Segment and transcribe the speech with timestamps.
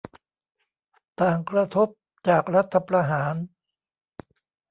[1.21, 1.89] ต่างกระทบ
[2.27, 3.35] จากรัฐประหาร